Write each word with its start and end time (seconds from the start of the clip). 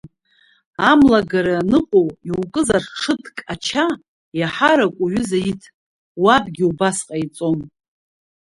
Амлагара 0.89 1.53
аныҟоу 1.61 2.07
иукызар 2.29 2.83
ҽыҭк 2.99 3.37
ача, 3.53 3.85
аиҳарак 4.35 4.95
уҩыза 5.03 5.39
иҭ 5.51 5.61
уабгьы 6.23 6.65
убас 6.71 6.97
ҟаиҵон… 7.07 7.59